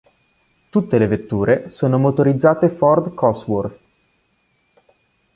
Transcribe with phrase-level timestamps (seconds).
[0.71, 3.79] Tutte le vetture sono motorizzate Ford Cosworth.